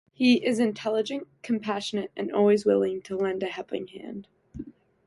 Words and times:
He 0.13 0.43
is 0.43 0.57
intelligent, 0.57 1.27
compassionate, 1.43 2.09
and 2.17 2.31
always 2.31 2.65
willing 2.65 3.03
to 3.03 3.15
lend 3.15 3.43
a 3.43 3.45
helping 3.45 3.85
hand. 3.85 4.27